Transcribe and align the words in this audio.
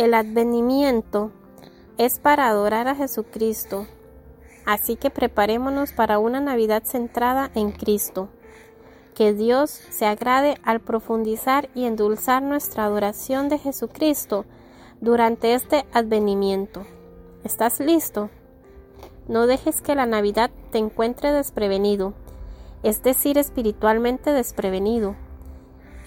El 0.00 0.14
advenimiento 0.14 1.30
es 1.98 2.20
para 2.20 2.48
adorar 2.48 2.88
a 2.88 2.94
Jesucristo, 2.94 3.86
así 4.64 4.96
que 4.96 5.10
preparémonos 5.10 5.92
para 5.92 6.18
una 6.18 6.40
Navidad 6.40 6.84
centrada 6.86 7.50
en 7.54 7.70
Cristo. 7.70 8.30
Que 9.14 9.34
Dios 9.34 9.68
se 9.68 10.06
agrade 10.06 10.56
al 10.62 10.80
profundizar 10.80 11.68
y 11.74 11.84
endulzar 11.84 12.42
nuestra 12.42 12.86
adoración 12.86 13.50
de 13.50 13.58
Jesucristo 13.58 14.46
durante 15.02 15.52
este 15.52 15.84
advenimiento. 15.92 16.86
¿Estás 17.44 17.78
listo? 17.78 18.30
No 19.28 19.46
dejes 19.46 19.82
que 19.82 19.94
la 19.94 20.06
Navidad 20.06 20.50
te 20.72 20.78
encuentre 20.78 21.30
desprevenido, 21.30 22.14
es 22.82 23.02
decir, 23.02 23.36
espiritualmente 23.36 24.32
desprevenido. 24.32 25.14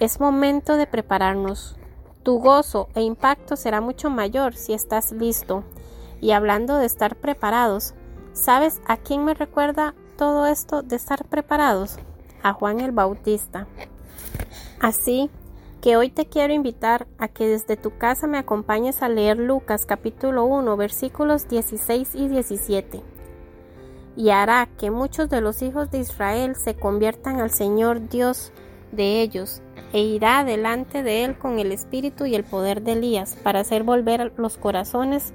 Es 0.00 0.18
momento 0.18 0.76
de 0.76 0.88
prepararnos. 0.88 1.76
Tu 2.24 2.38
gozo 2.38 2.88
e 2.94 3.02
impacto 3.02 3.54
será 3.54 3.82
mucho 3.82 4.08
mayor 4.08 4.54
si 4.54 4.72
estás 4.72 5.12
listo. 5.12 5.62
Y 6.22 6.30
hablando 6.30 6.78
de 6.78 6.86
estar 6.86 7.16
preparados, 7.16 7.92
¿sabes 8.32 8.80
a 8.86 8.96
quién 8.96 9.26
me 9.26 9.34
recuerda 9.34 9.94
todo 10.16 10.46
esto 10.46 10.80
de 10.82 10.96
estar 10.96 11.26
preparados? 11.26 11.98
A 12.42 12.54
Juan 12.54 12.80
el 12.80 12.92
Bautista. 12.92 13.66
Así 14.80 15.30
que 15.82 15.98
hoy 15.98 16.08
te 16.08 16.24
quiero 16.24 16.54
invitar 16.54 17.06
a 17.18 17.28
que 17.28 17.46
desde 17.46 17.76
tu 17.76 17.98
casa 17.98 18.26
me 18.26 18.38
acompañes 18.38 19.02
a 19.02 19.10
leer 19.10 19.36
Lucas 19.36 19.84
capítulo 19.84 20.46
1 20.46 20.78
versículos 20.78 21.46
16 21.46 22.14
y 22.14 22.28
17. 22.28 23.02
Y 24.16 24.30
hará 24.30 24.70
que 24.78 24.90
muchos 24.90 25.28
de 25.28 25.42
los 25.42 25.60
hijos 25.60 25.90
de 25.90 25.98
Israel 25.98 26.56
se 26.56 26.74
conviertan 26.74 27.38
al 27.40 27.50
Señor 27.50 28.08
Dios 28.08 28.50
de 28.92 29.20
ellos, 29.20 29.60
e 29.94 30.00
irá 30.00 30.42
delante 30.42 31.04
de 31.04 31.24
él 31.24 31.38
con 31.38 31.60
el 31.60 31.70
espíritu 31.70 32.26
y 32.26 32.34
el 32.34 32.42
poder 32.42 32.82
de 32.82 32.92
Elías, 32.94 33.36
para 33.44 33.60
hacer 33.60 33.84
volver 33.84 34.32
los 34.36 34.58
corazones 34.58 35.32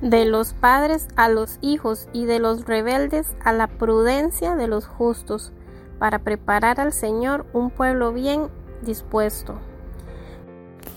de 0.00 0.24
los 0.24 0.54
padres 0.54 1.06
a 1.16 1.28
los 1.28 1.58
hijos 1.60 2.08
y 2.14 2.24
de 2.24 2.38
los 2.38 2.64
rebeldes 2.64 3.36
a 3.44 3.52
la 3.52 3.66
prudencia 3.66 4.56
de 4.56 4.68
los 4.68 4.86
justos, 4.86 5.52
para 5.98 6.20
preparar 6.20 6.80
al 6.80 6.94
Señor 6.94 7.44
un 7.52 7.68
pueblo 7.68 8.14
bien 8.14 8.48
dispuesto. 8.80 9.58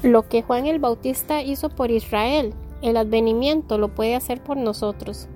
Lo 0.02 0.30
que 0.30 0.42
Juan 0.42 0.66
el 0.66 0.80
Bautista 0.80 1.42
hizo 1.42 1.68
por 1.68 1.92
Israel, 1.92 2.54
el 2.82 2.96
advenimiento 2.96 3.78
lo 3.78 3.90
puede 3.90 4.16
hacer 4.16 4.42
por 4.42 4.56
nosotros. 4.56 5.28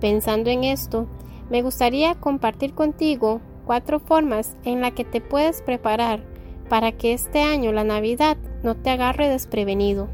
Pensando 0.00 0.50
en 0.50 0.64
esto, 0.64 1.06
me 1.48 1.62
gustaría 1.62 2.16
compartir 2.16 2.74
contigo 2.74 3.40
cuatro 3.66 4.00
formas 4.00 4.56
en 4.64 4.80
las 4.80 4.94
que 4.94 5.04
te 5.04 5.20
puedes 5.20 5.62
preparar 5.62 6.31
para 6.68 6.92
que 6.92 7.12
este 7.12 7.42
año 7.42 7.72
la 7.72 7.84
Navidad 7.84 8.36
no 8.62 8.76
te 8.76 8.90
agarre 8.90 9.28
desprevenido. 9.28 10.08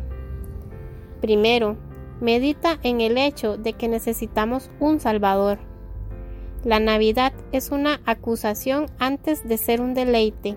Primero, 1.20 1.76
medita 2.20 2.78
en 2.82 3.00
el 3.00 3.18
hecho 3.18 3.56
de 3.56 3.72
que 3.72 3.88
necesitamos 3.88 4.70
un 4.80 5.00
Salvador. 5.00 5.58
La 6.64 6.80
Navidad 6.80 7.32
es 7.52 7.70
una 7.70 8.00
acusación 8.04 8.86
antes 8.98 9.46
de 9.46 9.58
ser 9.58 9.80
un 9.80 9.94
deleite. 9.94 10.56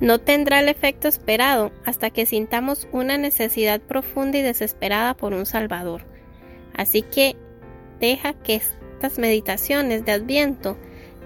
No 0.00 0.18
tendrá 0.18 0.60
el 0.60 0.68
efecto 0.68 1.08
esperado 1.08 1.72
hasta 1.84 2.10
que 2.10 2.24
sintamos 2.24 2.88
una 2.92 3.18
necesidad 3.18 3.80
profunda 3.80 4.38
y 4.38 4.42
desesperada 4.42 5.14
por 5.14 5.34
un 5.34 5.44
Salvador. 5.44 6.02
Así 6.74 7.02
que 7.02 7.36
deja 8.00 8.32
que 8.34 8.56
estas 8.56 9.18
meditaciones 9.18 10.04
de 10.04 10.12
Adviento 10.12 10.76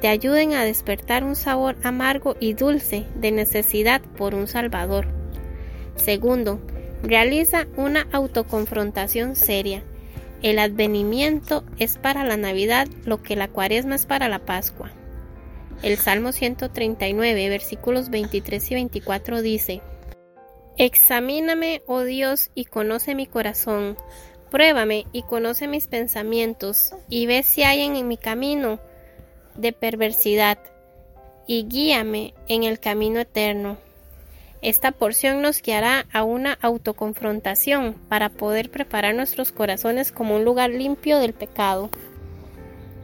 te 0.02 0.08
ayuden 0.08 0.52
a 0.54 0.64
despertar 0.64 1.22
un 1.22 1.36
sabor 1.36 1.76
amargo 1.84 2.34
y 2.40 2.54
dulce 2.54 3.06
de 3.14 3.30
necesidad 3.30 4.02
por 4.02 4.34
un 4.34 4.48
Salvador. 4.48 5.06
Segundo, 5.94 6.60
realiza 7.04 7.68
una 7.76 8.08
autoconfrontación 8.10 9.36
seria. 9.36 9.84
El 10.42 10.58
advenimiento 10.58 11.62
es 11.78 11.98
para 11.98 12.24
la 12.24 12.36
Navidad 12.36 12.88
lo 13.04 13.22
que 13.22 13.36
la 13.36 13.46
cuaresma 13.46 13.94
es 13.94 14.04
para 14.04 14.28
la 14.28 14.40
Pascua. 14.40 14.90
El 15.84 15.96
Salmo 15.98 16.32
139, 16.32 17.48
versículos 17.48 18.10
23 18.10 18.72
y 18.72 18.74
24 18.74 19.40
dice, 19.40 19.82
Examíname, 20.78 21.82
oh 21.86 22.02
Dios, 22.02 22.50
y 22.56 22.64
conoce 22.64 23.14
mi 23.14 23.26
corazón. 23.26 23.96
Pruébame 24.50 25.06
y 25.12 25.22
conoce 25.22 25.68
mis 25.68 25.86
pensamientos, 25.86 26.90
y 27.08 27.26
ve 27.26 27.44
si 27.44 27.62
hay 27.62 27.82
en 27.82 28.08
mi 28.08 28.16
camino 28.16 28.80
de 29.56 29.72
perversidad, 29.72 30.58
y 31.46 31.64
guíame 31.64 32.34
en 32.48 32.64
el 32.64 32.78
camino 32.78 33.20
eterno. 33.20 33.76
Esta 34.62 34.92
porción 34.92 35.42
nos 35.42 35.60
guiará 35.60 36.06
a 36.12 36.22
una 36.22 36.56
autoconfrontación 36.62 37.96
para 38.08 38.28
poder 38.28 38.70
preparar 38.70 39.12
nuestros 39.14 39.50
corazones 39.50 40.12
como 40.12 40.36
un 40.36 40.44
lugar 40.44 40.70
limpio 40.70 41.18
del 41.18 41.32
pecado. 41.32 41.90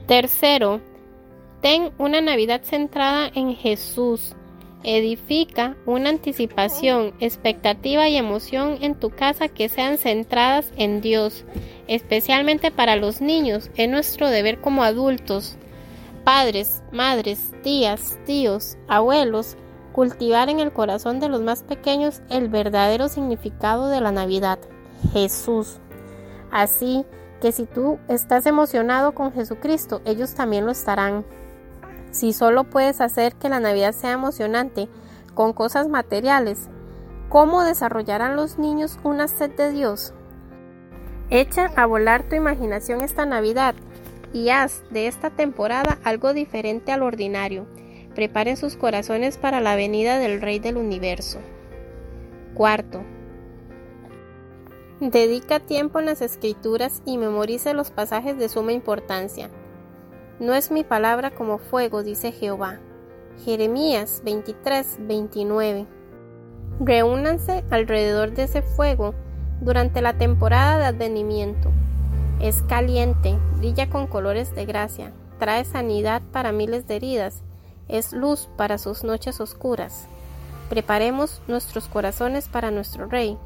Tercero, 0.07 0.81
ten 1.61 1.91
una 1.99 2.21
Navidad 2.21 2.63
centrada 2.63 3.29
en 3.35 3.57
Jesús. 3.57 4.37
Edifica 4.85 5.77
una 5.85 6.11
anticipación, 6.11 7.13
expectativa 7.19 8.09
y 8.09 8.17
emoción 8.17 8.79
en 8.81 8.95
tu 8.95 9.11
casa 9.11 9.49
que 9.49 9.69
sean 9.69 9.99
centradas 9.99 10.73
en 10.77 11.01
Dios, 11.01 11.45
especialmente 11.89 12.71
para 12.71 12.95
los 12.95 13.21
niños. 13.21 13.69
Es 13.75 13.89
nuestro 13.89 14.29
deber 14.29 14.61
como 14.61 14.85
adultos 14.85 15.57
padres, 16.29 16.83
madres, 16.93 17.41
tías, 17.63 18.19
tíos, 18.27 18.77
abuelos, 18.87 19.57
cultivar 19.93 20.51
en 20.51 20.61
el 20.61 20.75
corazón 20.75 21.21
de 21.21 21.31
los 21.31 21.41
más 21.41 21.63
pequeños 21.63 22.21
el 22.29 22.51
verdadero 22.51 23.09
significado 23.09 23.89
de 23.89 24.03
la 24.03 24.13
Navidad, 24.13 24.59
Jesús. 25.15 25.79
Así 26.51 27.07
que 27.41 27.51
si 27.51 27.65
tú 27.65 27.99
estás 28.09 28.45
emocionado 28.45 29.13
con 29.13 29.33
Jesucristo, 29.33 30.03
ellos 30.05 30.35
también 30.35 30.67
lo 30.67 30.73
estarán. 30.73 31.25
Si 32.11 32.35
solo 32.35 32.65
puedes 32.65 33.01
hacer 33.01 33.35
que 33.37 33.49
la 33.49 33.59
Navidad 33.59 33.93
sea 33.93 34.13
emocionante 34.13 34.87
con 35.33 35.55
cosas 35.55 35.89
materiales, 35.89 36.69
¿cómo 37.31 37.65
desarrollarán 37.65 38.37
los 38.37 38.59
niños 38.59 38.99
una 39.03 39.29
sed 39.29 39.53
de 39.53 39.73
Dios? 39.73 40.13
Echa 41.31 41.71
a 41.75 41.87
volar 41.87 42.29
tu 42.29 42.37
imaginación 42.37 43.01
esta 43.01 43.25
Navidad 43.25 43.75
y 44.33 44.51
haz 44.51 44.83
de 44.91 45.07
esta 45.07 45.31
temporada 45.31 45.99
algo 46.05 46.33
diferente 46.33 46.93
al 46.93 47.03
ordinario. 47.03 47.67
Preparen 48.15 48.57
sus 48.57 48.77
corazones 48.77 49.39
para 49.39 49.61
la 49.61 49.77
venida 49.77 50.19
del 50.19 50.41
Rey 50.41 50.59
del 50.59 50.77
Universo. 50.77 51.39
Cuarto. 52.55 53.03
Dedica 55.01 55.61
tiempo 55.61 56.01
en 56.01 56.07
las 56.07 56.23
escrituras 56.23 57.03
y 57.05 57.19
memorice 57.19 57.73
los 57.73 57.93
pasajes 57.93 58.37
de 58.37 58.49
suma 58.49 58.73
importancia. 58.73 59.49
No 60.41 60.55
es 60.55 60.71
mi 60.73 60.83
palabra 60.83 61.31
como 61.31 61.59
fuego, 61.59 62.03
dice 62.03 62.33
Jehová. 62.33 62.81
Jeremías 63.45 64.23
23, 64.25 64.99
29. 65.01 65.87
Reúnanse 66.81 67.65
alrededor 67.71 68.33
de 68.33 68.45
ese 68.45 68.63
fuego 68.63 69.15
durante 69.61 70.01
la 70.03 70.19
temporada 70.19 70.79
de 70.79 70.85
advenimiento. 70.87 71.71
Es 72.41 72.63
caliente, 72.63 73.37
brilla 73.57 73.91
con 73.91 74.07
colores 74.07 74.55
de 74.55 74.65
gracia, 74.65 75.13
trae 75.41 75.65
sanidad 75.65 76.23
para 76.33 76.53
miles 76.53 76.87
de 76.87 76.97
heridas, 76.97 77.43
es 77.89 78.13
luz 78.13 78.49
para 78.57 78.79
sus 78.79 79.03
noches 79.03 79.41
oscuras. 79.41 80.07
Preparemos 80.69 81.43
nuestros 81.49 81.89
corazones 81.89 82.47
para 82.47 82.71
nuestro 82.71 83.07
Rey. 83.07 83.37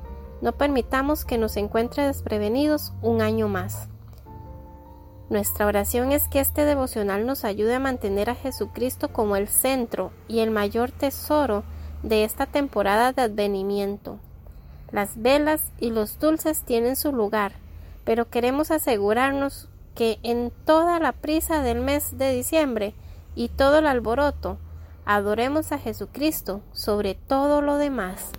No 0.43 0.53
permitamos 0.53 1.25
que 1.25 1.39
nos 1.39 1.57
encuentre 1.57 2.07
desprevenidos 2.07 2.93
un 3.01 3.23
año 3.23 3.49
más. 3.49 3.89
Nuestra 5.31 5.67
oración 5.67 6.13
es 6.13 6.29
que 6.29 6.41
este 6.41 6.67
devocional 6.67 7.25
nos 7.25 7.45
ayude 7.45 7.77
a 7.77 7.81
mantener 7.81 8.29
a 8.29 8.35
Jesucristo 8.35 9.09
como 9.09 9.37
el 9.37 9.49
centro 9.49 10.11
y 10.29 10.41
el 10.41 10.51
mayor 10.51 10.91
tesoro 10.91 11.63
de 12.03 12.25
esta 12.25 12.45
temporada 12.45 13.13
de 13.13 13.23
advenimiento. 13.23 14.19
Las 14.91 15.23
velas 15.23 15.63
y 15.81 15.91
los 15.91 16.19
dulces 16.19 16.63
tienen 16.65 16.97
su 16.97 17.13
lugar, 17.13 17.53
pero 18.05 18.29
queremos 18.31 18.71
asegurarnos 18.71 19.69
que 19.95 20.19
en 20.23 20.53
toda 20.65 20.99
la 20.99 21.13
prisa 21.13 21.63
del 21.63 21.81
mes 21.81 22.17
de 22.19 22.33
diciembre 22.33 22.95
y 23.35 23.49
todo 23.49 23.79
el 23.79 23.87
alboroto, 23.87 24.59
adoremos 25.05 25.73
a 25.73 25.79
Jesucristo 25.79 26.63
sobre 26.73 27.15
todo 27.15 27.63
lo 27.63 27.77
demás. 27.77 28.33